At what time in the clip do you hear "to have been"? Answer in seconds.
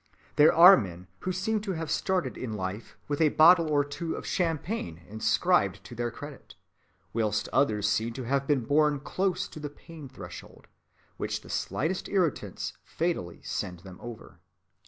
8.13-8.61